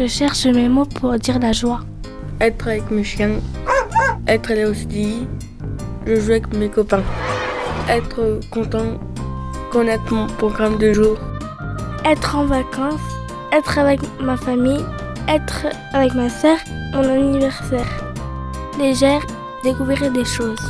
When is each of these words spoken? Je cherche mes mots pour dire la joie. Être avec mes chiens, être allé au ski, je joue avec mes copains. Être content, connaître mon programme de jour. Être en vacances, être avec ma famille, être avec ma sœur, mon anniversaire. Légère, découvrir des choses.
Je 0.00 0.06
cherche 0.06 0.46
mes 0.46 0.66
mots 0.66 0.86
pour 0.86 1.12
dire 1.18 1.38
la 1.38 1.52
joie. 1.52 1.80
Être 2.40 2.68
avec 2.68 2.90
mes 2.90 3.04
chiens, 3.04 3.38
être 4.26 4.50
allé 4.50 4.64
au 4.64 4.72
ski, 4.72 5.26
je 6.06 6.18
joue 6.18 6.30
avec 6.30 6.54
mes 6.54 6.70
copains. 6.70 7.02
Être 7.86 8.40
content, 8.50 8.98
connaître 9.70 10.10
mon 10.10 10.26
programme 10.26 10.78
de 10.78 10.94
jour. 10.94 11.18
Être 12.06 12.34
en 12.34 12.46
vacances, 12.46 13.10
être 13.52 13.76
avec 13.76 14.00
ma 14.22 14.38
famille, 14.38 14.82
être 15.28 15.66
avec 15.92 16.14
ma 16.14 16.30
sœur, 16.30 16.56
mon 16.94 17.06
anniversaire. 17.06 18.02
Légère, 18.78 19.20
découvrir 19.62 20.10
des 20.10 20.24
choses. 20.24 20.64